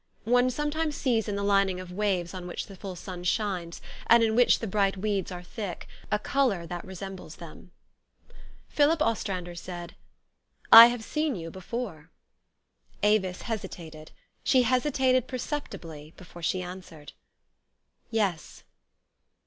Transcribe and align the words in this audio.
One 0.25 0.49
sometimes 0.49 0.95
sees 0.97 1.27
in 1.27 1.35
the 1.35 1.43
lining 1.43 1.79
of 1.79 1.91
waves 1.91 2.33
on 2.33 2.47
which 2.47 2.65
the 2.65 2.75
full 2.75 2.95
sun 2.95 3.23
shines, 3.23 3.81
and 4.07 4.23
in 4.23 4.33
whiclr 4.33 4.57
the 4.57 4.65
bright 4.65 4.97
weeds 4.97 5.31
are 5.31 5.43
thick, 5.43 5.87
a 6.11 6.17
color 6.17 6.65
that 6.65 6.83
resembles 6.83 7.35
them. 7.35 7.71
Philip 8.67 8.99
Ostrander 8.99 9.53
said, 9.53 9.91
u 9.91 10.65
I 10.71 10.87
have 10.87 11.03
seen 11.03 11.35
you 11.35 11.51
before." 11.51 12.09
Avis 13.03 13.43
hesitated: 13.43 14.09
she 14.43 14.63
hesitated 14.63 15.27
perceptibly 15.27 16.15
before 16.17 16.41
she 16.41 16.63
answered. 16.63 17.13
"Yes." 18.09 18.63